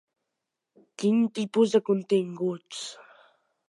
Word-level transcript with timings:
Quin 1.03 1.21
tipus 1.41 1.77
de 1.77 1.85
continguts? 1.93 2.85